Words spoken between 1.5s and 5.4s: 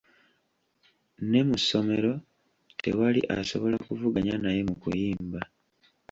ssomero tewali asobola kuvuganya naye mu kuyimba.